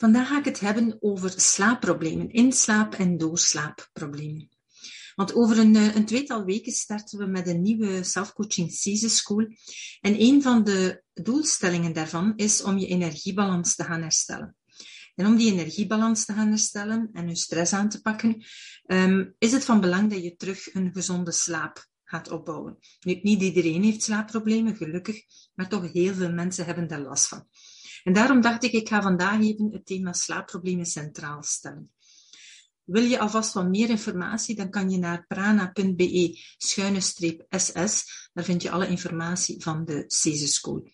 [0.00, 4.48] Vandaag ga ik het hebben over slaapproblemen, inslaap- en doorslaapproblemen.
[5.14, 9.46] Want over een, eh, een tweetal weken starten we met een nieuwe self-coaching season school.
[10.00, 14.56] En een van de doelstellingen daarvan is om je energiebalans te gaan herstellen.
[15.14, 18.44] En om die energiebalans te gaan herstellen en je stress aan te pakken,
[18.86, 22.78] um, is het van belang dat je terug een gezonde slaap gaat opbouwen.
[23.00, 25.22] Niet iedereen heeft slaapproblemen, gelukkig,
[25.54, 27.46] maar toch heel veel mensen hebben daar last van.
[28.08, 31.92] En daarom dacht ik, ik ga vandaag even het thema slaapproblemen centraal stellen.
[32.84, 37.14] Wil je alvast wat meer informatie, dan kan je naar prana.be-ss.
[38.32, 40.90] Daar vind je alle informatie van de CESE School.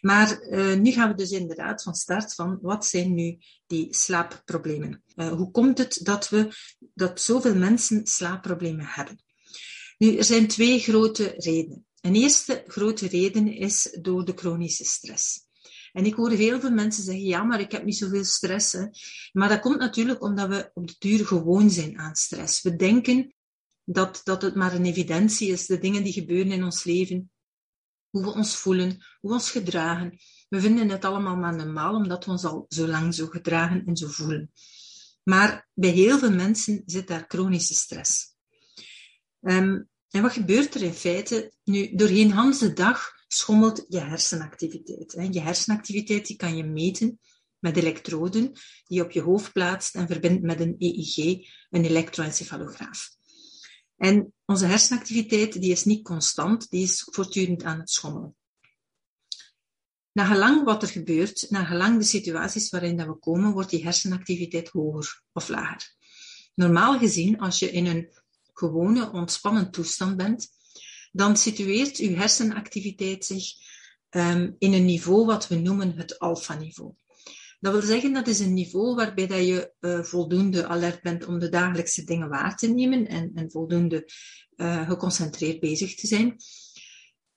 [0.00, 5.02] Maar uh, nu gaan we dus inderdaad van start van wat zijn nu die slaapproblemen?
[5.14, 6.48] Uh, hoe komt het dat we
[6.94, 9.22] dat zoveel mensen slaapproblemen hebben?
[9.98, 11.86] Nu, er zijn twee grote redenen.
[12.00, 15.46] Een eerste grote reden is door de chronische stress.
[15.98, 18.72] En ik hoor heel veel mensen zeggen, ja, maar ik heb niet zoveel stress.
[18.72, 18.86] Hè.
[19.32, 22.62] Maar dat komt natuurlijk omdat we op de duur gewoon zijn aan stress.
[22.62, 23.34] We denken
[23.84, 27.30] dat, dat het maar een evidentie is, de dingen die gebeuren in ons leven,
[28.10, 28.88] hoe we ons voelen,
[29.20, 30.18] hoe we ons gedragen.
[30.48, 33.96] We vinden het allemaal maar normaal, omdat we ons al zo lang zo gedragen en
[33.96, 34.52] zo voelen.
[35.22, 38.34] Maar bij heel veel mensen zit daar chronische stress.
[39.40, 41.52] Um, en wat gebeurt er in feite?
[41.64, 45.12] Nu, doorheen de dag schommelt je hersenactiviteit.
[45.32, 47.20] Je hersenactiviteit die kan je meten
[47.58, 48.52] met elektroden
[48.86, 51.16] die je op je hoofd plaatst en verbindt met een EEG,
[51.70, 53.16] een elektroencefalograaf.
[53.96, 58.36] En onze hersenactiviteit die is niet constant, die is voortdurend aan het schommelen.
[60.12, 63.82] Na gelang wat er gebeurt, na gelang de situaties waarin dat we komen, wordt die
[63.82, 65.96] hersenactiviteit hoger of lager.
[66.54, 68.08] Normaal gezien, als je in een
[68.52, 70.48] gewone, ontspannen toestand bent,
[71.12, 73.52] dan situeert uw hersenactiviteit zich
[74.10, 76.94] um, in een niveau wat we noemen het alfa-niveau.
[77.60, 81.38] Dat wil zeggen, dat is een niveau waarbij dat je uh, voldoende alert bent om
[81.38, 84.10] de dagelijkse dingen waar te nemen en, en voldoende
[84.56, 86.36] uh, geconcentreerd bezig te zijn.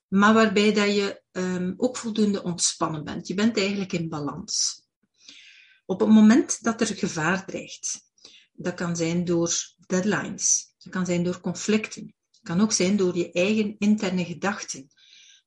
[0.08, 3.28] Maar waarbij dat je um, ook voldoende ontspannen bent.
[3.28, 4.86] Je bent eigenlijk in balans.
[5.86, 8.02] Op het moment dat er gevaar dreigt,
[8.54, 9.54] dat kan zijn door
[9.88, 14.88] deadlines, dat kan zijn door conflicten, kan ook zijn door je eigen interne gedachten.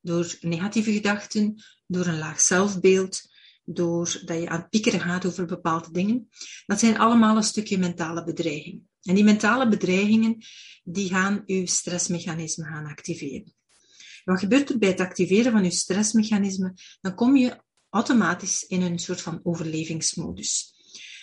[0.00, 3.22] Door negatieve gedachten, door een laag zelfbeeld,
[3.65, 6.28] door dat je aan het piekeren gaat over bepaalde dingen.
[6.66, 8.88] Dat zijn allemaal een stukje mentale bedreigingen.
[9.03, 10.44] En die mentale bedreigingen,
[10.84, 13.54] die gaan je stressmechanisme gaan activeren.
[14.25, 16.75] wat gebeurt er bij het activeren van je stressmechanisme?
[17.00, 20.72] Dan kom je automatisch in een soort van overlevingsmodus.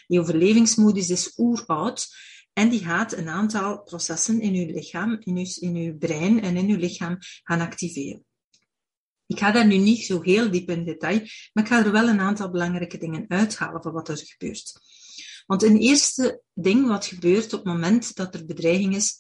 [0.07, 2.15] Die overlevingsmodus is oeroud
[2.53, 6.57] en die gaat een aantal processen in uw lichaam, in uw, in uw brein en
[6.57, 8.25] in uw lichaam gaan activeren.
[9.27, 11.19] Ik ga daar nu niet zo heel diep in detail,
[11.53, 14.73] maar ik ga er wel een aantal belangrijke dingen uithalen van wat er gebeurt.
[15.45, 19.17] Want een eerste ding wat gebeurt op het moment dat er bedreiging is,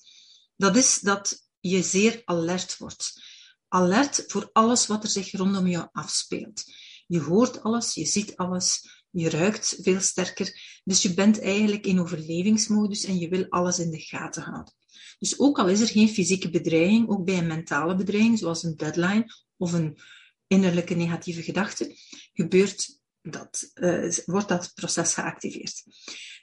[0.55, 3.23] dat is dat je zeer alert wordt.
[3.67, 6.63] Alert voor alles wat er zich rondom jou afspeelt.
[7.07, 10.70] Je hoort alles, je ziet alles, je ruikt veel sterker.
[10.83, 14.73] Dus je bent eigenlijk in overlevingsmodus en je wil alles in de gaten houden.
[15.19, 18.75] Dus ook al is er geen fysieke bedreiging, ook bij een mentale bedreiging, zoals een
[18.75, 19.25] deadline
[19.57, 19.97] of een
[20.47, 21.95] innerlijke negatieve gedachte,
[22.33, 25.83] gebeurt dat, uh, wordt dat proces geactiveerd.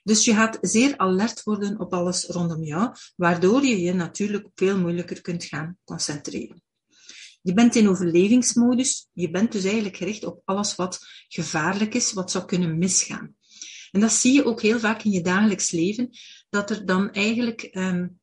[0.03, 4.78] Dus je gaat zeer alert worden op alles rondom jou, waardoor je je natuurlijk veel
[4.78, 6.62] moeilijker kunt gaan concentreren.
[7.43, 9.08] Je bent in overlevingsmodus.
[9.12, 10.99] Je bent dus eigenlijk gericht op alles wat
[11.29, 13.37] gevaarlijk is, wat zou kunnen misgaan.
[13.90, 16.11] En dat zie je ook heel vaak in je dagelijks leven,
[16.49, 18.20] dat er dan eigenlijk um,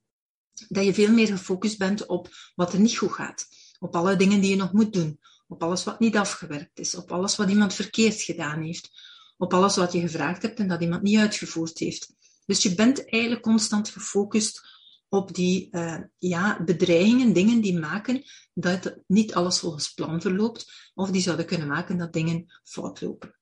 [0.68, 3.48] dat je veel meer gefocust bent op wat er niet goed gaat,
[3.80, 7.12] op alle dingen die je nog moet doen, op alles wat niet afgewerkt is, op
[7.12, 8.90] alles wat iemand verkeerd gedaan heeft,
[9.38, 12.14] op alles wat je gevraagd hebt en dat iemand niet uitgevoerd heeft.
[12.46, 14.74] Dus je bent eigenlijk constant gefocust
[15.10, 18.24] op die uh, ja, bedreigingen, dingen die maken
[18.54, 23.35] dat niet alles volgens plan verloopt, of die zouden kunnen maken dat dingen fout lopen.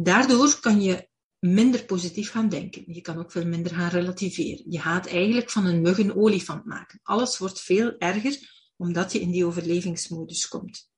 [0.00, 1.08] Daardoor kan je
[1.38, 2.82] minder positief gaan denken.
[2.86, 4.70] Je kan ook veel minder gaan relativeren.
[4.70, 7.00] Je gaat eigenlijk van een mug een olifant maken.
[7.02, 10.90] Alles wordt veel erger omdat je in die overlevingsmodus komt.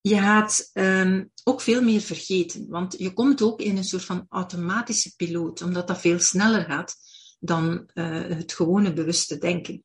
[0.00, 4.26] je gaat um, ook veel meer vergeten, want je komt ook in een soort van
[4.28, 6.96] automatische piloot, omdat dat veel sneller gaat
[7.38, 9.82] dan uh, het gewone bewuste denken.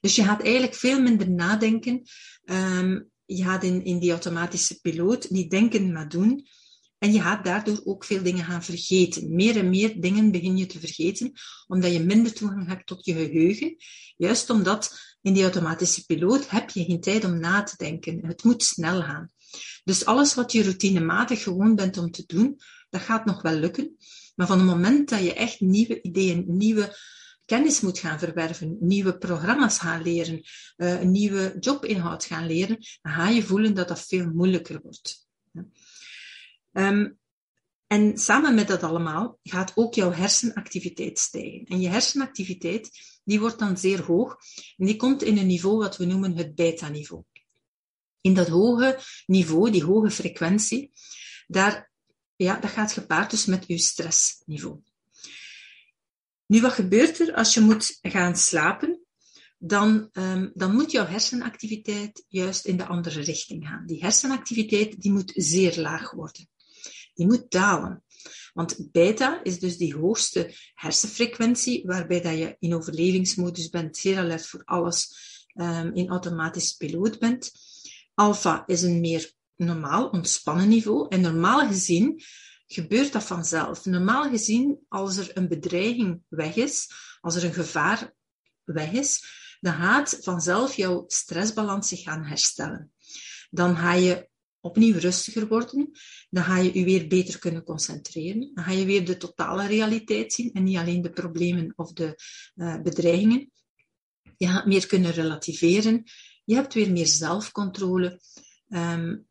[0.00, 2.02] Dus je gaat eigenlijk veel minder nadenken.
[2.44, 6.46] Um, je gaat in, in die automatische piloot niet denken, maar doen.
[6.98, 9.34] En je gaat daardoor ook veel dingen gaan vergeten.
[9.34, 11.32] Meer en meer dingen begin je te vergeten,
[11.66, 13.76] omdat je minder toegang hebt tot je geheugen.
[14.16, 18.26] Juist omdat in die automatische piloot heb je geen tijd om na te denken.
[18.26, 19.30] Het moet snel gaan.
[19.84, 22.60] Dus alles wat je routinematig gewoon bent om te doen,
[22.90, 23.96] dat gaat nog wel lukken.
[24.34, 26.96] Maar van het moment dat je echt nieuwe ideeën, nieuwe
[27.44, 30.42] kennis moet gaan verwerven, nieuwe programma's gaan leren,
[30.76, 35.26] eh, een nieuwe jobinhoud gaan leren, dan ga je voelen dat dat veel moeilijker wordt.
[36.72, 37.18] Um,
[37.86, 41.64] en samen met dat allemaal gaat ook jouw hersenactiviteit stijgen.
[41.64, 42.90] En je hersenactiviteit
[43.24, 44.36] die wordt dan zeer hoog
[44.76, 47.22] en die komt in een niveau wat we noemen het beta-niveau.
[48.20, 50.92] In dat hoge niveau, die hoge frequentie,
[51.46, 51.90] daar,
[52.36, 54.80] ja, dat gaat gepaard dus met je stressniveau.
[56.52, 59.00] Nu, wat gebeurt er als je moet gaan slapen?
[59.58, 63.86] Dan, um, dan moet jouw hersenactiviteit juist in de andere richting gaan.
[63.86, 66.48] Die hersenactiviteit die moet zeer laag worden.
[67.14, 68.04] Die moet dalen.
[68.52, 74.46] Want beta is dus die hoogste hersenfrequentie, waarbij dat je in overlevingsmodus bent, zeer alert
[74.46, 75.14] voor alles,
[75.54, 77.52] um, in automatisch piloot bent.
[78.14, 81.06] Alpha is een meer normaal, ontspannen niveau.
[81.08, 82.22] En normaal gezien
[82.72, 83.84] gebeurt dat vanzelf.
[83.84, 86.88] Normaal gezien, als er een bedreiging weg is,
[87.20, 88.12] als er een gevaar
[88.64, 89.24] weg is,
[89.60, 92.92] dan gaat vanzelf jouw stressbalans zich gaan herstellen.
[93.50, 94.28] Dan ga je
[94.60, 95.90] opnieuw rustiger worden,
[96.30, 100.32] dan ga je je weer beter kunnen concentreren, dan ga je weer de totale realiteit
[100.32, 102.14] zien en niet alleen de problemen of de
[102.54, 103.50] uh, bedreigingen.
[104.36, 106.02] Je gaat meer kunnen relativeren,
[106.44, 108.20] je hebt weer meer zelfcontrole.
[108.68, 109.26] Um,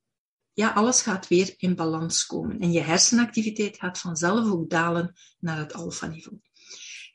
[0.53, 2.59] ja, alles gaat weer in balans komen.
[2.59, 6.39] En je hersenactiviteit gaat vanzelf ook dalen naar het alfa-niveau.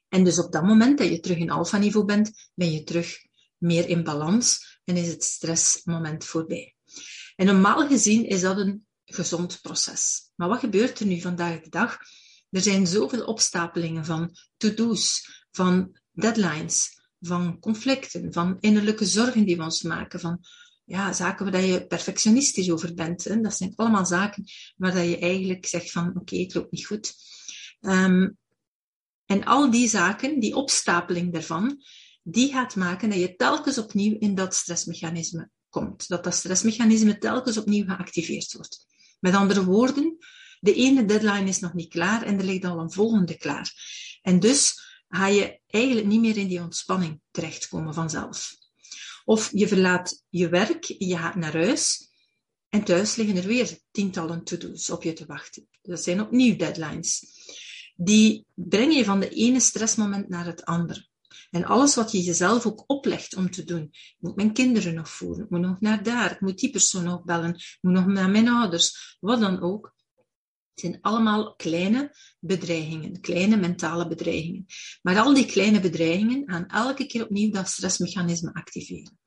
[0.09, 3.19] En dus op dat moment dat je terug in alfa-niveau bent, ben je terug
[3.57, 6.75] meer in balans en is het stressmoment voorbij.
[7.37, 10.31] En normaal gezien is dat een gezond proces.
[10.35, 11.99] Maar wat gebeurt er nu vandaag de dag?
[12.51, 19.63] Er zijn zoveel opstapelingen van to-do's, van deadlines, van conflicten, van innerlijke zorgen die we
[19.63, 20.41] ons maken, van
[20.87, 23.25] ja, zaken waar je perfectionistisch over bent.
[23.25, 23.41] Hè.
[23.41, 24.45] Dat zijn allemaal zaken
[24.77, 27.15] waar je eigenlijk zegt van oké, het loopt niet goed.
[27.81, 28.37] Um,
[29.27, 31.83] en al die zaken, die opstapeling daarvan,
[32.23, 36.09] die gaat maken dat je telkens opnieuw in dat stressmechanisme komt.
[36.09, 38.87] Dat dat stressmechanisme telkens opnieuw geactiveerd wordt.
[39.21, 40.17] Met andere woorden,
[40.61, 43.73] de ene deadline is nog niet klaar en er ligt al een volgende klaar.
[44.23, 48.55] En dus ga je eigenlijk niet meer in die ontspanning terechtkomen vanzelf.
[49.29, 52.11] Of je verlaat je werk, je gaat naar huis
[52.69, 55.69] en thuis liggen er weer tientallen to-do's op je te wachten.
[55.83, 57.25] Dat zijn opnieuw deadlines.
[57.97, 61.09] Die brengen je van de ene stressmoment naar het andere.
[61.51, 63.83] En alles wat je jezelf ook oplegt om te doen.
[63.93, 67.05] Ik moet mijn kinderen nog voeren, ik moet nog naar daar, ik moet die persoon
[67.05, 69.95] nog bellen, ik moet nog naar mijn ouders, wat dan ook.
[70.77, 74.67] Het zijn allemaal kleine bedreigingen, kleine mentale bedreigingen.
[75.03, 79.19] Maar al die kleine bedreigingen gaan elke keer opnieuw dat stressmechanisme activeren.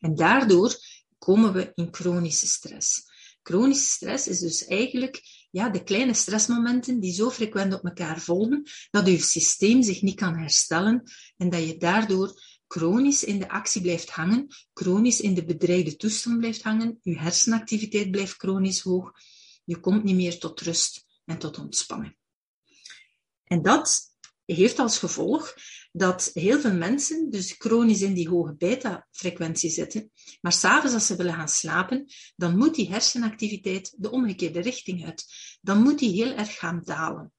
[0.00, 0.76] En daardoor
[1.18, 3.02] komen we in chronische stress.
[3.42, 8.62] Chronische stress is dus eigenlijk ja, de kleine stressmomenten die zo frequent op elkaar volgen,
[8.90, 11.02] dat je systeem zich niet kan herstellen
[11.36, 16.38] en dat je daardoor chronisch in de actie blijft hangen, chronisch in de bedreigde toestand
[16.38, 19.12] blijft hangen, je hersenactiviteit blijft chronisch hoog,
[19.64, 22.16] je komt niet meer tot rust en tot ontspanning.
[23.44, 24.10] En dat
[24.44, 25.54] heeft als gevolg
[25.92, 31.16] dat heel veel mensen dus chronisch in die hoge beta-frequentie zitten, maar s'avonds als ze
[31.16, 35.24] willen gaan slapen, dan moet die hersenactiviteit de omgekeerde richting uit.
[35.60, 37.32] Dan moet die heel erg gaan dalen.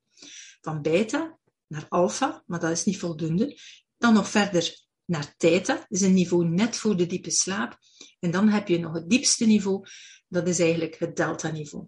[0.61, 3.57] Van beta naar alpha, maar dat is niet voldoende.
[3.97, 7.77] Dan nog verder naar theta, dat is een niveau net voor de diepe slaap.
[8.19, 9.85] En dan heb je nog het diepste niveau,
[10.27, 11.87] dat is eigenlijk het delta-niveau.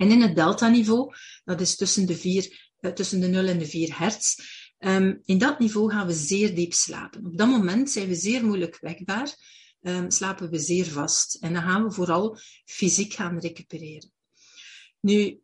[0.00, 1.14] En in het delta-niveau,
[1.44, 4.36] dat is tussen de, vier, eh, tussen de 0 en de 4 hertz,
[4.78, 7.26] um, in dat niveau gaan we zeer diep slapen.
[7.26, 9.34] Op dat moment zijn we zeer moeilijk wekbaar,
[9.82, 11.34] um, slapen we zeer vast.
[11.34, 14.12] En dan gaan we vooral fysiek gaan recupereren.
[15.00, 15.40] Nu,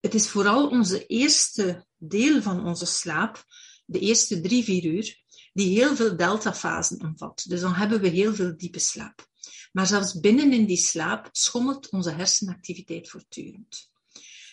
[0.00, 3.44] het is vooral onze eerste deel van onze slaap,
[3.84, 5.16] de eerste drie, vier uur,
[5.52, 7.44] die heel veel deltafasen omvat.
[7.48, 9.30] Dus dan hebben we heel veel diepe slaap.
[9.72, 13.90] Maar zelfs binnen in die slaap schommelt onze hersenactiviteit voortdurend.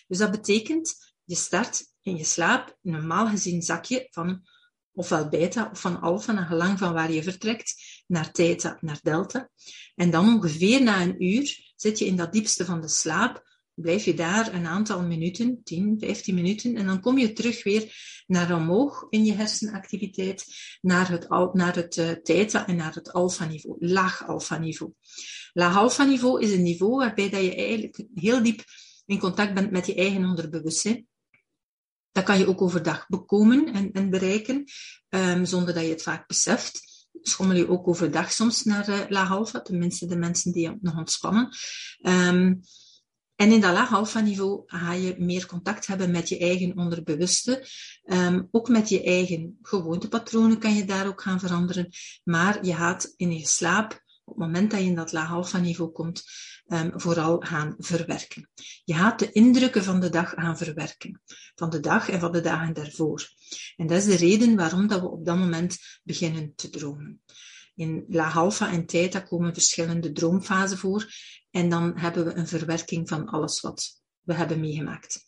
[0.06, 4.42] Dus dat betekent, je start in je slaap, normaal gezien zak je van
[4.92, 7.74] ofwel beta of van alfa, naar gelang van waar je vertrekt,
[8.06, 9.50] naar theta, naar delta.
[9.94, 13.49] En dan ongeveer na een uur zit je in dat diepste van de slaap,
[13.80, 17.94] blijf je daar een aantal minuten, 10, 15 minuten, en dan kom je terug weer
[18.26, 20.44] naar omhoog in je hersenactiviteit,
[20.80, 24.92] naar het, naar het uh, theta en naar het alfa-niveau, laag alfa-niveau.
[25.52, 28.64] Laag alfa-niveau is een niveau waarbij dat je eigenlijk heel diep
[29.06, 31.06] in contact bent met je eigen onderbewustzijn.
[32.12, 34.64] Dat kan je ook overdag bekomen en, en bereiken,
[35.08, 36.80] um, zonder dat je het vaak beseft.
[37.22, 41.48] Schommel je ook overdag soms naar uh, laag alfa, tenminste de mensen die nog ontspannen.
[42.02, 42.60] Um,
[43.40, 47.66] en in dat laag alfa niveau ga je meer contact hebben met je eigen onderbewuste.
[48.04, 51.88] Um, ook met je eigen gewoontepatronen kan je daar ook gaan veranderen.
[52.24, 53.92] Maar je gaat in je slaap,
[54.24, 56.24] op het moment dat je in dat laag alfa niveau komt,
[56.66, 58.50] um, vooral gaan verwerken.
[58.84, 61.22] Je gaat de indrukken van de dag gaan verwerken.
[61.54, 63.28] Van de dag en van de dagen daarvoor.
[63.76, 67.20] En dat is de reden waarom dat we op dat moment beginnen te dromen.
[67.74, 71.06] In laag alfa en theta komen verschillende droomfasen voor.
[71.50, 75.24] En dan hebben we een verwerking van alles wat we hebben meegemaakt.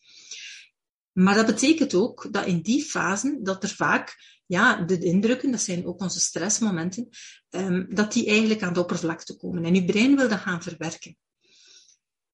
[1.12, 5.61] Maar dat betekent ook dat in die fasen, dat er vaak, ja, de indrukken, dat
[5.61, 7.09] zijn ook onze stressmomenten,
[7.50, 9.64] um, dat die eigenlijk aan de oppervlakte komen.
[9.64, 11.17] En je brein wil dat gaan verwerken.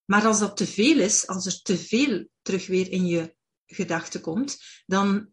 [0.04, 3.34] Maar als dat te veel is, als er te veel terug weer in je
[3.66, 5.32] gedachten komt, dan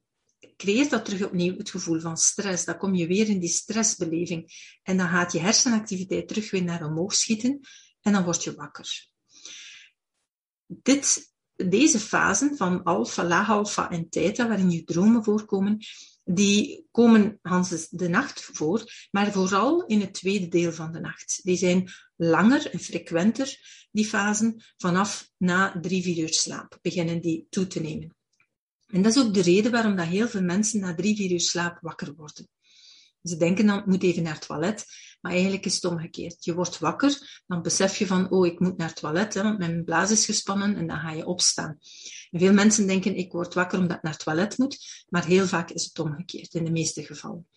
[0.58, 2.66] creëert dat terug opnieuw het gevoel van stress.
[2.66, 4.52] Dan kom je weer in die stressbeleving.
[4.84, 7.60] En dan gaat je hersenactiviteit terug weer naar omhoog schieten
[8.06, 9.08] en dan word je wakker.
[10.66, 15.78] Dit, deze fasen van alfa, laag alfa en theta, waarin je dromen voorkomen,
[16.24, 21.40] die komen Hans de nacht voor, maar vooral in het tweede deel van de nacht.
[21.44, 23.58] Die zijn langer en frequenter,
[23.92, 28.16] die fasen, vanaf na drie, vier uur slaap beginnen die toe te nemen.
[28.88, 31.42] En dat is ook de reden waarom dat heel veel mensen na drie, vier uur
[31.42, 32.50] slaap wakker worden.
[33.24, 34.86] Ze denken dan, ik moet even naar het toilet,
[35.26, 36.46] maar eigenlijk is het omgekeerd.
[36.46, 39.58] Je wordt wakker, dan besef je van, oh, ik moet naar het toilet, hè, want
[39.58, 41.78] mijn blaas is gespannen en dan ga je opstaan.
[42.32, 45.70] Veel mensen denken, ik word wakker omdat ik naar het toilet moet, maar heel vaak
[45.70, 47.48] is het omgekeerd, in de meeste gevallen.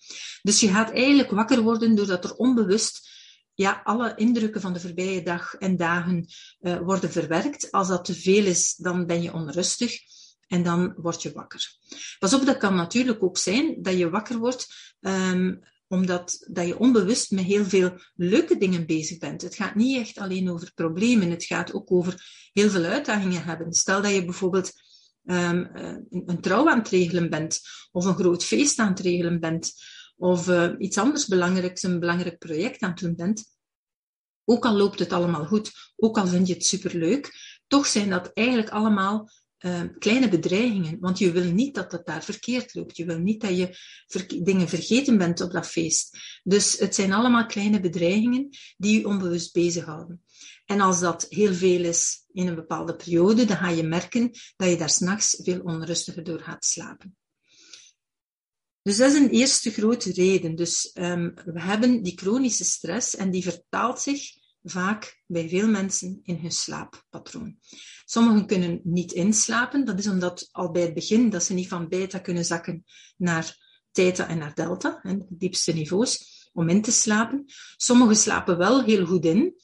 [0.43, 3.11] Dus je gaat eigenlijk wakker worden doordat er onbewust
[3.55, 6.27] ja, alle indrukken van de voorbije dag en dagen
[6.61, 7.71] uh, worden verwerkt.
[7.71, 9.99] Als dat te veel is, dan ben je onrustig
[10.47, 11.77] en dan word je wakker.
[12.19, 16.79] Pas op, dat kan natuurlijk ook zijn dat je wakker wordt um, omdat dat je
[16.79, 19.43] onbewust met heel veel leuke dingen bezig bent.
[19.43, 22.15] Het gaat niet echt alleen over problemen, het gaat ook over
[22.53, 23.73] heel veel uitdagingen hebben.
[23.73, 24.73] Stel dat je bijvoorbeeld
[25.25, 25.71] um,
[26.11, 27.61] een trouw aan het regelen bent,
[27.93, 29.73] of een groot feest aan het regelen bent,
[30.17, 33.57] of uh, iets anders belangrijks, een belangrijk project aan het doen bent.
[34.45, 37.33] Ook al loopt het allemaal goed, ook al vind je het superleuk,
[37.67, 40.99] toch zijn dat eigenlijk allemaal uh, kleine bedreigingen.
[41.01, 42.97] Want je wil niet dat het daar verkeerd loopt.
[42.97, 43.77] Je wil niet dat je
[44.43, 46.19] dingen vergeten bent op dat feest.
[46.43, 50.23] Dus het zijn allemaal kleine bedreigingen die je onbewust bezighouden.
[50.65, 54.69] En als dat heel veel is in een bepaalde periode, dan ga je merken dat
[54.69, 57.17] je daar s'nachts veel onrustiger door gaat slapen.
[58.83, 60.55] Dus dat is een eerste grote reden.
[60.55, 64.38] Dus um, we hebben die chronische stress en die vertaalt zich
[64.71, 67.57] vaak bij veel mensen in hun slaappatroon.
[68.05, 69.85] Sommigen kunnen niet inslapen.
[69.85, 72.85] Dat is omdat al bij het begin dat ze niet van beta kunnen zakken
[73.17, 73.57] naar
[73.91, 77.45] theta en naar delta, de diepste niveaus, om in te slapen.
[77.77, 79.55] Sommigen slapen wel heel goed in,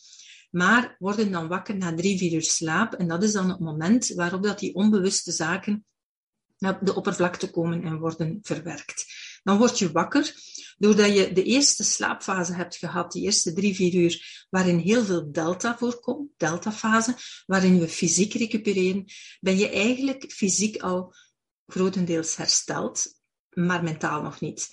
[0.50, 2.94] maar worden dan wakker na drie, vier uur slaap.
[2.94, 5.84] En dat is dan het moment waarop dat die onbewuste zaken
[6.58, 9.04] naar de oppervlakte komen en worden verwerkt.
[9.44, 10.34] Dan word je wakker
[10.78, 15.32] doordat je de eerste slaapfase hebt gehad, die eerste drie, vier uur, waarin heel veel
[15.32, 17.14] delta voorkomt, deltafase,
[17.46, 19.04] waarin we fysiek recupereren,
[19.40, 21.14] ben je eigenlijk fysiek al
[21.66, 23.20] grotendeels hersteld,
[23.50, 24.68] maar mentaal nog niet.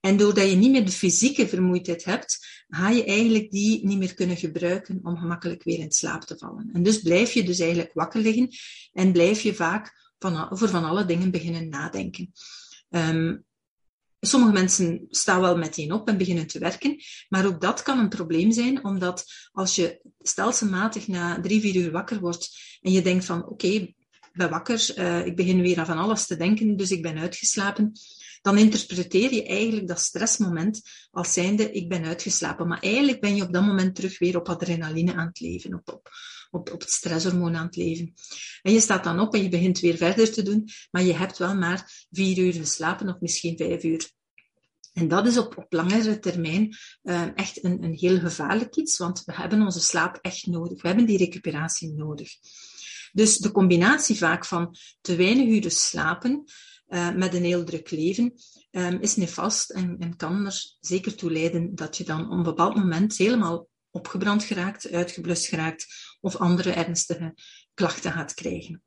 [0.00, 4.14] En doordat je niet meer de fysieke vermoeidheid hebt, ga je eigenlijk die niet meer
[4.14, 6.70] kunnen gebruiken om gemakkelijk weer in slaap te vallen.
[6.72, 8.48] En dus blijf je dus eigenlijk wakker liggen
[8.92, 12.32] en blijf je vaak van, over van alle dingen beginnen nadenken.
[12.90, 13.44] Um,
[14.24, 16.96] Sommige mensen staan wel meteen op en beginnen te werken,
[17.28, 21.90] maar ook dat kan een probleem zijn, omdat als je stelselmatig na drie, vier uur
[21.90, 23.94] wakker wordt en je denkt van oké, ik
[24.32, 27.92] ben wakker, uh, ik begin weer aan van alles te denken, dus ik ben uitgeslapen,
[28.42, 32.68] dan interpreteer je eigenlijk dat stressmoment als zijnde ik ben uitgeslapen.
[32.68, 35.92] Maar eigenlijk ben je op dat moment terug weer op adrenaline aan het leven, op,
[35.92, 36.10] op,
[36.52, 38.12] op, op het stresshormoon aan het leven.
[38.62, 41.38] En je staat dan op en je begint weer verder te doen, maar je hebt
[41.38, 44.10] wel maar vier uur geslapen of misschien vijf uur.
[44.92, 49.22] En dat is op, op langere termijn uh, echt een, een heel gevaarlijk iets, want
[49.24, 50.82] we hebben onze slaap echt nodig.
[50.82, 52.30] We hebben die recuperatie nodig.
[53.12, 56.44] Dus de combinatie vaak van te weinig uren slapen,
[56.88, 58.32] uh, met een heel druk leven,
[58.70, 62.42] um, is nefast en, en kan er zeker toe leiden dat je dan op een
[62.42, 65.86] bepaald moment helemaal opgebrand geraakt, uitgeblust geraakt
[66.20, 67.34] of andere ernstige
[67.74, 68.82] klachten gaat krijgen.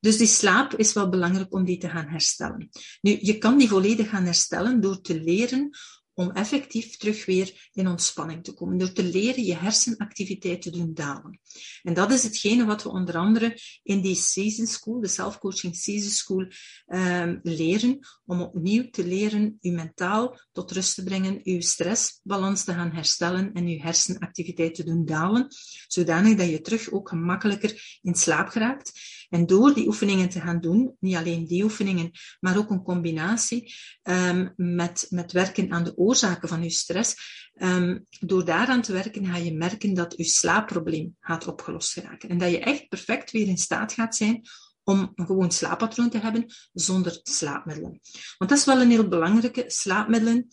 [0.00, 2.68] Dus die slaap is wel belangrijk om die te gaan herstellen.
[3.00, 5.70] Nu, je kan die volledig gaan herstellen door te leren
[6.14, 8.78] om effectief terug weer in ontspanning te komen.
[8.78, 11.40] Door te leren je hersenactiviteit te doen dalen.
[11.82, 16.10] En dat is hetgene wat we onder andere in die Season School, de Self-Coaching Season
[16.10, 16.46] School,
[16.86, 17.98] um, leren.
[18.26, 23.52] Om opnieuw te leren je mentaal tot rust te brengen, je stressbalans te gaan herstellen
[23.52, 25.46] en je hersenactiviteit te doen dalen.
[25.86, 28.92] Zodanig dat je terug ook gemakkelijker in slaap geraakt.
[29.32, 32.10] En door die oefeningen te gaan doen, niet alleen die oefeningen,
[32.40, 37.14] maar ook een combinatie um, met, met werken aan de oorzaken van je stress.
[37.54, 42.28] Um, door daaraan te werken ga je merken dat je slaapprobleem gaat opgelost geraken.
[42.28, 44.42] En dat je echt perfect weer in staat gaat zijn
[44.84, 48.00] om een gewoon slaappatroon te hebben zonder slaapmiddelen.
[48.38, 49.64] Want dat is wel een heel belangrijke.
[49.66, 50.48] Slaapmiddelen,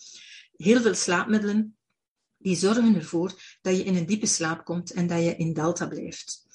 [0.56, 1.78] heel veel slaapmiddelen,
[2.38, 5.88] die zorgen ervoor dat je in een diepe slaap komt en dat je in delta
[5.88, 6.48] blijft.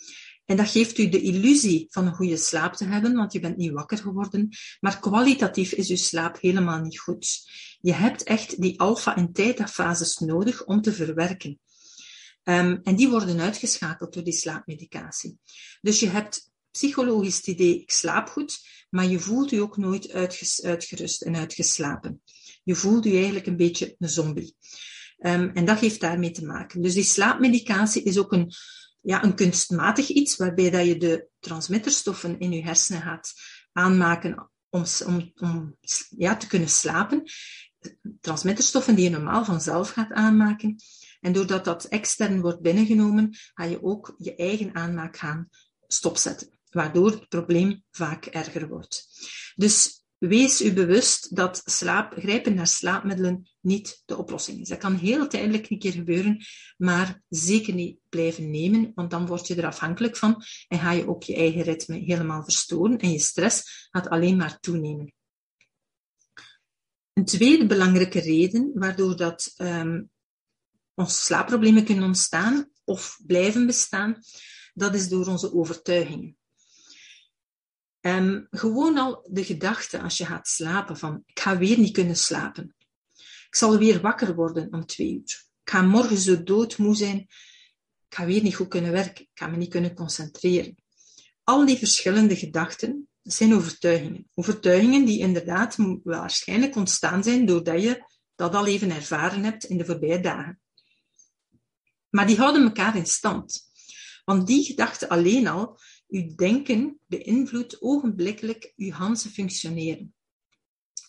[0.45, 3.57] En dat geeft u de illusie van een goede slaap te hebben, want je bent
[3.57, 4.49] niet wakker geworden.
[4.81, 7.51] Maar kwalitatief is uw slaap helemaal niet goed.
[7.81, 11.59] Je hebt echt die alpha- en theta-fases nodig om te verwerken.
[12.45, 15.39] Um, en die worden uitgeschakeld door die slaapmedicatie.
[15.81, 18.59] Dus je hebt psychologisch het idee, ik slaap goed,
[18.91, 20.13] maar je voelt je ook nooit
[20.63, 22.23] uitgerust en uitgeslapen.
[22.65, 24.57] Je voelt je eigenlijk een beetje een zombie.
[25.19, 26.83] Um, en dat heeft daarmee te maken.
[26.83, 28.53] Dus die slaapmedicatie is ook een,
[29.05, 33.33] ja, een kunstmatig iets, waarbij dat je de transmitterstoffen in je hersenen gaat
[33.73, 35.77] aanmaken om, om, om
[36.09, 37.23] ja, te kunnen slapen.
[38.21, 40.77] Transmitterstoffen die je normaal vanzelf gaat aanmaken.
[41.21, 45.49] En doordat dat extern wordt binnengenomen, ga je ook je eigen aanmaak gaan
[45.87, 49.09] stopzetten, waardoor het probleem vaak erger wordt.
[49.55, 54.69] Dus wees u bewust dat slaap, grijpen naar slaapmiddelen niet de oplossing is.
[54.69, 56.45] Dat kan heel tijdelijk een keer gebeuren,
[56.77, 61.09] maar zeker niet blijven nemen, want dan word je er afhankelijk van en ga je
[61.09, 65.15] ook je eigen ritme helemaal verstoren en je stress gaat alleen maar toenemen.
[67.13, 70.11] Een tweede belangrijke reden waardoor dat um,
[70.95, 74.21] onze slaapproblemen kunnen ontstaan of blijven bestaan,
[74.75, 76.37] dat is door onze overtuigingen.
[78.07, 82.17] Um, gewoon al de gedachte als je gaat slapen van ik ga weer niet kunnen
[82.17, 82.75] slapen.
[83.47, 85.45] Ik zal weer wakker worden om twee uur.
[85.65, 87.19] Ik ga morgen zo doodmoe zijn.
[88.09, 89.23] Ik ga weer niet goed kunnen werken.
[89.25, 90.77] Ik ga me niet kunnen concentreren.
[91.43, 94.31] Al die verschillende gedachten, zijn overtuigingen.
[94.35, 99.85] Overtuigingen die inderdaad waarschijnlijk ontstaan zijn doordat je dat al even ervaren hebt in de
[99.85, 100.61] voorbije dagen.
[102.11, 103.73] Maar die houden elkaar in stand.
[104.25, 110.15] Want die gedachte alleen al uw denken beïnvloedt ogenblikkelijk uw ganse functioneren.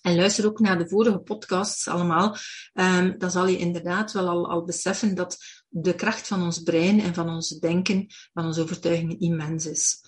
[0.02, 2.38] En luister ook naar de vorige podcasts allemaal.
[2.74, 7.02] Um, dan zal je inderdaad wel al, al beseffen dat de kracht van ons brein
[7.02, 10.02] en van ons denken, van onze overtuigingen immens is.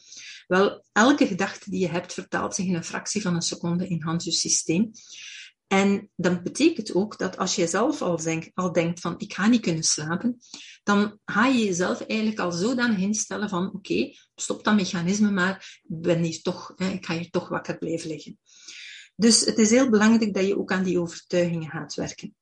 [0.47, 4.01] Wel, elke gedachte die je hebt vertaalt zich in een fractie van een seconde in
[4.01, 4.91] Hans systeem.
[5.67, 8.19] En dat betekent ook dat als je zelf al,
[8.53, 10.39] al denkt van ik ga niet kunnen slapen,
[10.83, 16.23] dan ga je jezelf eigenlijk al zodanig instellen van oké, stop dat mechanisme maar, ben
[16.23, 18.39] hier toch, hè, ik ga hier toch wakker blijven liggen.
[19.15, 22.35] Dus het is heel belangrijk dat je ook aan die overtuigingen gaat werken.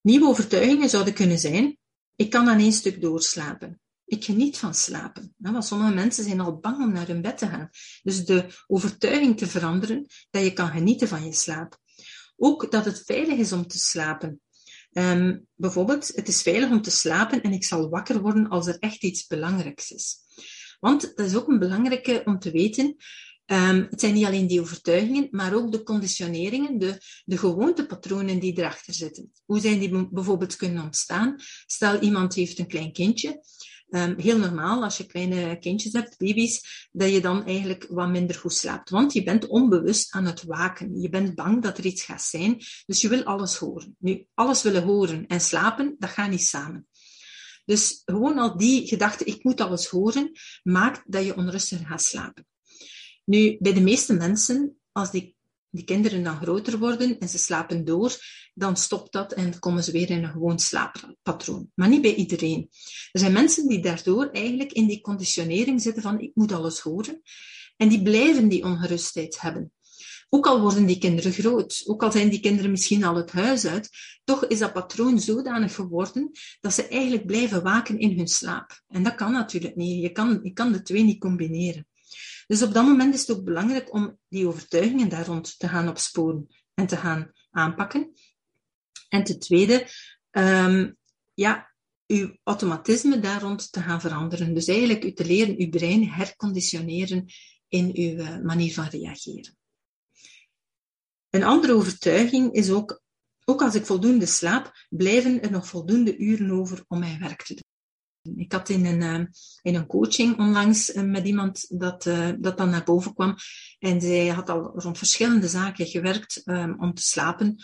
[0.00, 1.78] Nieuwe overtuigingen zouden kunnen zijn,
[2.16, 3.80] ik kan aan één stuk doorslapen.
[4.08, 5.34] Ik geniet van slapen.
[5.36, 7.70] Want sommige mensen zijn al bang om naar hun bed te gaan.
[8.02, 11.78] Dus de overtuiging te veranderen dat je kan genieten van je slaap.
[12.36, 14.40] Ook dat het veilig is om te slapen.
[14.92, 18.78] Um, bijvoorbeeld, het is veilig om te slapen en ik zal wakker worden als er
[18.78, 20.16] echt iets belangrijks is.
[20.80, 22.96] Want dat is ook een belangrijke om te weten.
[23.46, 28.58] Um, het zijn niet alleen die overtuigingen, maar ook de conditioneringen, de, de gewoontepatronen die
[28.58, 29.32] erachter zitten.
[29.44, 31.34] Hoe zijn die bijvoorbeeld kunnen ontstaan?
[31.66, 33.42] Stel, iemand heeft een klein kindje
[33.90, 38.36] Um, heel normaal als je kleine kindjes hebt, baby's, dat je dan eigenlijk wat minder
[38.36, 38.90] goed slaapt.
[38.90, 41.00] Want je bent onbewust aan het waken.
[41.00, 43.96] Je bent bang dat er iets gaat zijn, dus je wil alles horen.
[43.98, 46.86] Nu, alles willen horen en slapen, dat gaat niet samen.
[47.64, 50.30] Dus gewoon al die gedachte, ik moet alles horen,
[50.62, 52.46] maakt dat je onrustig gaat slapen.
[53.24, 55.36] Nu, bij de meeste mensen, als die
[55.70, 58.16] die kinderen dan groter worden en ze slapen door,
[58.54, 61.70] dan stopt dat en komen ze weer in een gewoon slaappatroon.
[61.74, 62.68] Maar niet bij iedereen.
[63.12, 67.22] Er zijn mensen die daardoor eigenlijk in die conditionering zitten van ik moet alles horen.
[67.76, 69.72] En die blijven die ongerustheid hebben.
[70.30, 73.66] Ook al worden die kinderen groot, ook al zijn die kinderen misschien al het huis
[73.66, 73.90] uit,
[74.24, 78.82] toch is dat patroon zodanig geworden dat ze eigenlijk blijven waken in hun slaap.
[78.88, 80.02] En dat kan natuurlijk niet.
[80.02, 81.86] Je kan, je kan de twee niet combineren.
[82.48, 85.88] Dus op dat moment is het ook belangrijk om die overtuigingen daar rond te gaan
[85.88, 88.12] opsporen en te gaan aanpakken.
[89.08, 89.88] En ten tweede,
[90.30, 90.96] um,
[91.34, 91.74] ja,
[92.06, 94.54] uw automatisme daar rond te gaan veranderen.
[94.54, 97.26] Dus eigenlijk u te leren uw brein herconditioneren
[97.68, 99.56] in uw eh, manier van reageren.
[101.30, 103.02] Een andere overtuiging is ook,
[103.44, 107.54] ook als ik voldoende slaap, blijven er nog voldoende uren over om mijn werk te
[107.54, 107.77] doen.
[108.36, 109.26] Ik had in een, uh,
[109.62, 113.36] in een coaching onlangs uh, met iemand dat, uh, dat dan naar boven kwam.
[113.78, 117.56] En zij had al rond verschillende zaken gewerkt um, om te slapen,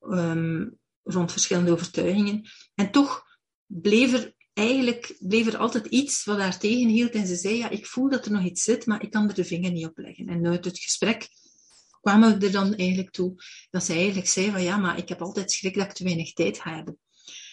[0.00, 2.48] um, rond verschillende overtuigingen.
[2.74, 3.22] En toch
[3.66, 7.10] bleef er eigenlijk bleef er altijd iets wat haar tegenhield.
[7.10, 9.34] En ze zei, ja, ik voel dat er nog iets zit, maar ik kan er
[9.34, 10.28] de vinger niet op leggen.
[10.28, 11.28] En uit het gesprek
[12.00, 13.34] kwamen we er dan eigenlijk toe
[13.70, 16.32] dat ze eigenlijk zei van, ja, maar ik heb altijd schrik dat ik te weinig
[16.32, 16.98] tijd ga hebben.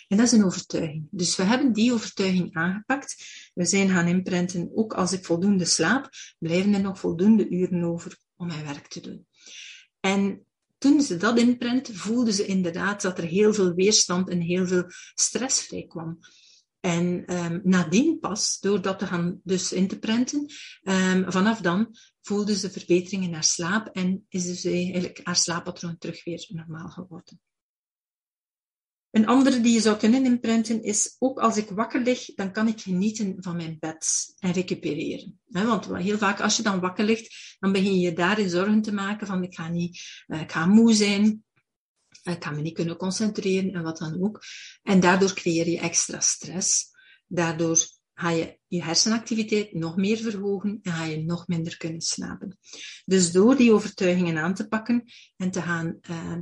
[0.08, 1.08] En dat is een overtuiging.
[1.12, 3.26] Dus we hebben die overtuiging aangepakt.
[3.54, 8.18] We zijn gaan imprinten, ook als ik voldoende slaap, blijven er nog voldoende uren over
[8.36, 9.28] om mijn werk te doen.
[10.00, 10.46] En
[10.78, 14.86] toen ze dat inprinten, voelden ze inderdaad dat er heel veel weerstand en heel veel
[15.14, 16.20] stress vrij kwam.
[16.80, 20.46] En um, nadien pas, door dat te gaan dus in te printen,
[20.84, 26.24] um, vanaf dan voelden ze verbeteringen naar slaap en is dus eigenlijk haar slaappatroon terug
[26.24, 27.40] weer normaal geworden.
[29.16, 32.68] Een andere die je zou kunnen imprinten is, ook als ik wakker lig, dan kan
[32.68, 35.40] ik genieten van mijn bed en recupereren.
[35.46, 39.28] Want heel vaak als je dan wakker ligt, dan begin je daarin zorgen te maken
[39.28, 41.44] van ik ga, niet, eh, ga moe zijn,
[42.24, 44.44] ik ga me niet kunnen concentreren en wat dan ook.
[44.84, 46.86] En daardoor creëer je extra stress.
[47.28, 52.58] Daardoor ga je je hersenactiviteit nog meer verhogen en ga je nog minder kunnen slapen.
[53.06, 55.04] Dus door die overtuigingen aan te pakken
[55.36, 56.38] en te gaan uh,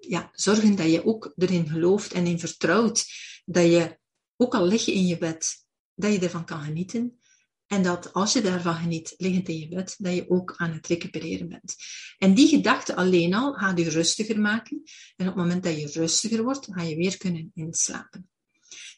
[0.00, 3.06] ja, zorgen dat je ook erin gelooft en in vertrouwt
[3.44, 3.98] dat je,
[4.36, 7.20] ook al lig je in je bed, dat je ervan kan genieten.
[7.66, 10.86] En dat als je daarvan geniet, liggend in je bed, dat je ook aan het
[10.86, 11.76] recupereren bent.
[12.18, 14.82] En die gedachte alleen al gaat je rustiger maken.
[15.16, 18.30] En op het moment dat je rustiger wordt, ga je weer kunnen inslapen.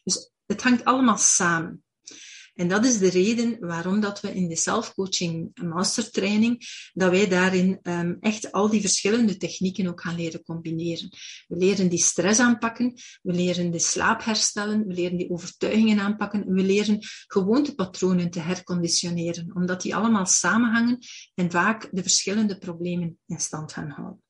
[0.03, 1.83] Dus het hangt allemaal samen.
[2.53, 7.79] En dat is de reden waarom dat we in de self-coaching mastertraining, dat wij daarin
[7.83, 11.09] um, echt al die verschillende technieken ook gaan leren combineren.
[11.47, 16.53] We leren die stress aanpakken, we leren de slaap herstellen, we leren die overtuigingen aanpakken,
[16.53, 20.97] we leren gewoontepatronen te herconditioneren, omdat die allemaal samenhangen
[21.33, 24.22] en vaak de verschillende problemen in stand gaan houden.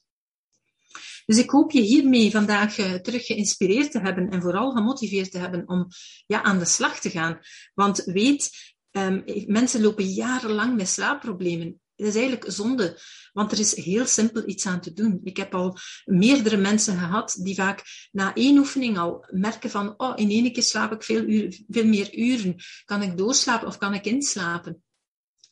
[1.25, 5.37] Dus ik hoop je hiermee vandaag uh, terug geïnspireerd te hebben en vooral gemotiveerd te
[5.37, 5.87] hebben om
[6.25, 7.39] ja, aan de slag te gaan.
[7.73, 8.49] Want weet,
[8.91, 11.81] um, mensen lopen jarenlang met slaapproblemen.
[11.95, 12.99] Het is eigenlijk zonde,
[13.33, 15.19] want er is heel simpel iets aan te doen.
[15.23, 20.13] Ik heb al meerdere mensen gehad die vaak na één oefening al merken van, oh,
[20.15, 22.55] in één keer slaap ik veel, uur, veel meer uren.
[22.85, 24.83] Kan ik doorslapen of kan ik inslapen?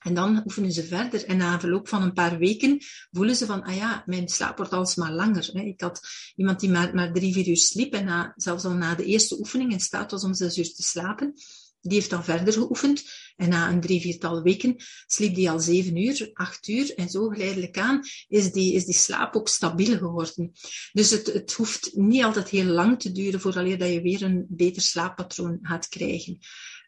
[0.01, 1.25] En dan oefenen ze verder.
[1.25, 4.73] En na verloop van een paar weken voelen ze van, ah ja, mijn slaap wordt
[4.73, 5.55] alsmaar langer.
[5.55, 6.01] Ik had
[6.35, 9.39] iemand die maar, maar drie, vier uur sliep en na, zelfs al na de eerste
[9.39, 11.33] oefening in staat was om zes uur te slapen.
[11.81, 13.03] Die heeft dan verder geoefend.
[13.35, 16.93] En na een drie, viertal weken sliep die al zeven uur, acht uur.
[16.95, 20.51] En zo geleidelijk aan is die, is die slaap ook stabiel geworden.
[20.91, 24.81] Dus het, het hoeft niet altijd heel lang te duren voordat je weer een beter
[24.81, 26.39] slaappatroon gaat krijgen.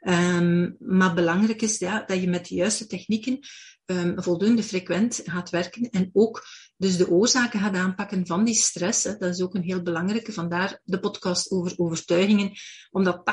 [0.05, 3.39] Um, maar belangrijk is ja, dat je met de juiste technieken
[3.85, 6.45] um, voldoende frequent gaat werken en ook
[6.77, 9.03] dus de oorzaken gaat aanpakken van die stress.
[9.03, 9.17] Hè.
[9.17, 12.51] Dat is ook een heel belangrijke, vandaar de podcast over overtuigingen,
[12.91, 13.23] omdat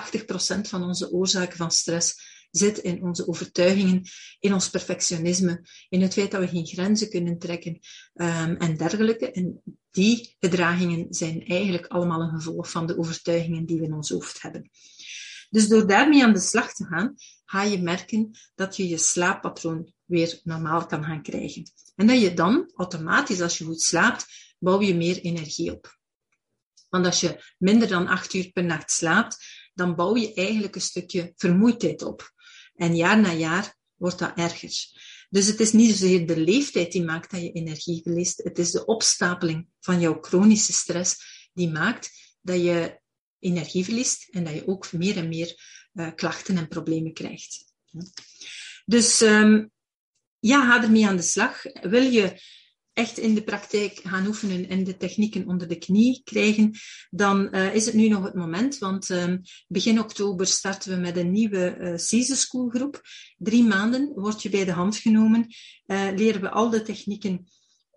[0.57, 4.03] 80% van onze oorzaken van stress zit in onze overtuigingen,
[4.39, 7.79] in ons perfectionisme, in het feit dat we geen grenzen kunnen trekken
[8.15, 9.31] um, en dergelijke.
[9.31, 14.11] En die gedragingen zijn eigenlijk allemaal een gevolg van de overtuigingen die we in ons
[14.11, 14.71] hoofd hebben.
[15.51, 19.93] Dus door daarmee aan de slag te gaan, ga je merken dat je je slaappatroon
[20.05, 21.73] weer normaal kan gaan krijgen.
[21.97, 24.27] En dat je dan automatisch, als je goed slaapt,
[24.59, 25.99] bouw je meer energie op.
[26.89, 29.37] Want als je minder dan acht uur per nacht slaapt,
[29.75, 32.33] dan bouw je eigenlijk een stukje vermoeidheid op.
[32.75, 34.73] En jaar na jaar wordt dat erger.
[35.31, 38.43] Dus het is niet zozeer de leeftijd die maakt dat je energie verliest.
[38.43, 42.11] Het is de opstapeling van jouw chronische stress die maakt
[42.41, 43.00] dat je
[43.41, 45.55] energie verliest en dat je ook meer en meer
[45.95, 47.65] uh, klachten en problemen krijgt.
[48.85, 49.71] Dus um,
[50.39, 51.63] ja, ga ermee aan de slag.
[51.83, 52.41] Wil je
[52.93, 56.71] echt in de praktijk gaan oefenen en de technieken onder de knie krijgen,
[57.11, 58.79] dan uh, is het nu nog het moment.
[58.79, 63.03] Want um, begin oktober starten we met een nieuwe uh, Caesar School groep.
[63.39, 65.47] Drie maanden word je bij de hand genomen.
[65.87, 67.49] Leren we al de technieken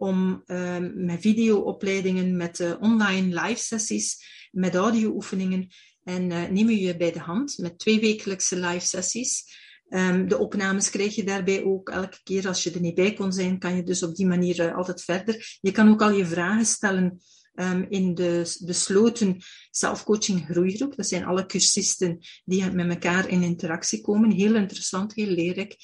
[0.03, 5.67] om uh, met videoopleidingen, met uh, online live sessies, met audio-oefeningen
[6.03, 9.43] en uh, nemen je bij de hand met twee wekelijkse live sessies.
[9.89, 12.47] Ehm, de opnames krijg je daarbij ook elke keer.
[12.47, 15.01] Als je er niet bij kon zijn, kan je dus op die manier uh, altijd
[15.01, 15.57] verder.
[15.61, 17.21] Je kan ook al je vragen stellen
[17.55, 19.37] um, in de besloten
[19.71, 20.95] zelfcoaching groeigroep.
[20.95, 24.31] Dat zijn alle cursisten die met elkaar in interactie komen.
[24.31, 25.75] Heel interessant, heel leerrijk.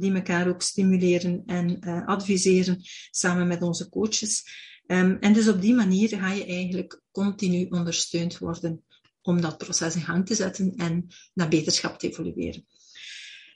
[0.00, 2.78] Die elkaar ook stimuleren en uh, adviseren
[3.10, 4.44] samen met onze coaches.
[4.86, 8.84] Um, en dus op die manier ga je eigenlijk continu ondersteund worden
[9.22, 12.66] om dat proces in gang te zetten en naar beterschap te evolueren.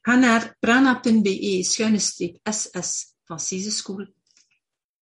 [0.00, 4.07] Ga naar prana.be schuine ss van CISE School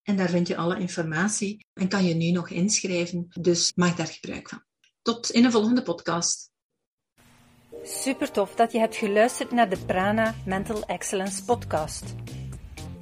[0.03, 3.26] en daar vind je alle informatie en kan je nu nog inschrijven.
[3.40, 4.62] Dus maak daar gebruik van.
[5.03, 6.50] Tot in een volgende podcast.
[7.83, 12.14] Super tof dat je hebt geluisterd naar de Prana Mental Excellence podcast.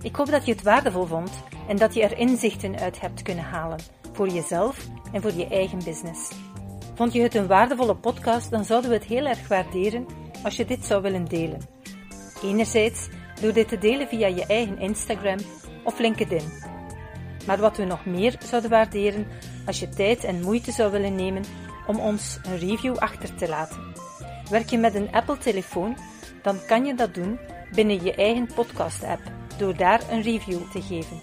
[0.03, 1.31] Ik hoop dat je het waardevol vond
[1.69, 3.79] en dat je er inzichten uit hebt kunnen halen
[4.13, 6.31] voor jezelf en voor je eigen business.
[6.95, 10.07] Vond je het een waardevolle podcast, dan zouden we het heel erg waarderen
[10.43, 11.61] als je dit zou willen delen.
[12.43, 13.09] Enerzijds
[13.41, 15.39] door dit te delen via je eigen Instagram
[15.85, 16.53] of LinkedIn.
[17.47, 19.27] Maar wat we nog meer zouden waarderen
[19.67, 21.45] als je tijd en moeite zou willen nemen
[21.87, 24.08] om ons een review achter te laten.
[24.51, 25.97] Werk je met een Apple-telefoon,
[26.43, 27.39] dan kan je dat doen
[27.75, 29.21] binnen je eigen podcast-app
[29.59, 31.21] door daar een review te geven.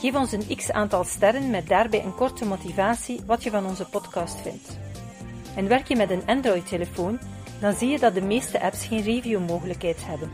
[0.00, 3.88] Geef ons een x aantal sterren met daarbij een korte motivatie wat je van onze
[3.88, 4.78] podcast vindt.
[5.54, 7.18] En werk je met een Android-telefoon,
[7.60, 10.30] dan zie je dat de meeste apps geen review-mogelijkheid hebben.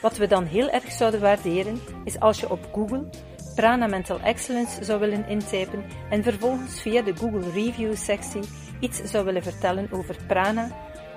[0.00, 3.08] Wat we dan heel erg zouden waarderen, is als je op Google
[3.54, 8.42] Prana Mental Excellence zou willen intypen en vervolgens via de Google Review sectie
[8.80, 10.70] iets zou willen vertellen over Prana,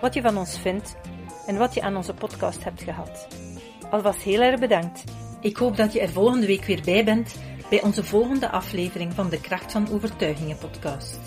[0.06, 0.96] wat je van ons vindt
[1.46, 3.28] en wat je aan onze podcast hebt gehad.
[3.89, 5.04] Alvast heel erg bedankt.
[5.41, 7.36] Ik hoop dat je er volgende week weer bij bent
[7.70, 11.20] bij onze volgende aflevering van de Kracht van Overtuigingen podcast.